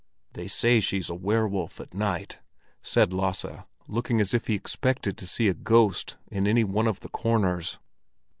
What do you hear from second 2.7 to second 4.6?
said Lasse, looking as if he